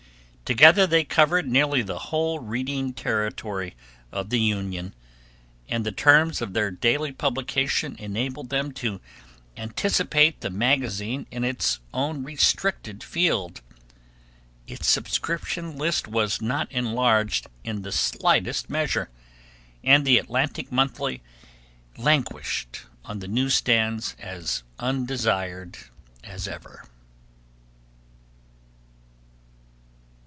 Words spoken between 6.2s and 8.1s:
of their daily publication